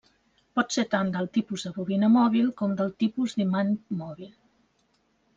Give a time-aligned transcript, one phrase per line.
[0.59, 3.69] Pot ser tant del tipus de bobina mòbil com del tipus d'imant
[3.99, 4.33] mòbil.